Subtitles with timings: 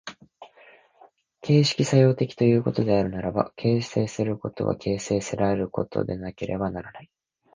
[1.43, 7.11] 形成作用的ということであるならば、形成することは形成せられることでなければならない。